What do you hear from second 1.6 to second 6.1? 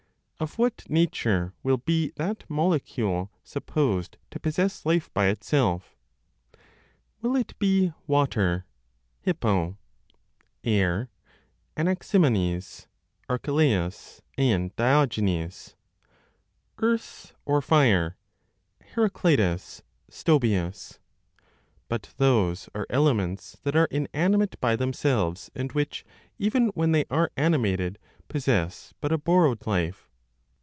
will be that molecule supposed to possess life by itself?